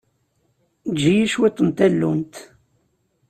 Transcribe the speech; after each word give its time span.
Eǧǧ-iyi 0.89 1.27
cwiṭ 1.33 1.57
n 1.67 1.69
tallunt. 1.77 2.35